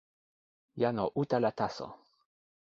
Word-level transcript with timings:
jan 0.81 0.97
o 1.03 1.05
utala 1.21 1.51
taso. 1.59 1.87